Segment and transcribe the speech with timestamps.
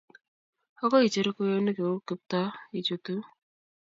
[0.83, 3.13] agoi icheru kweyonik kuk koKiptooo ichutu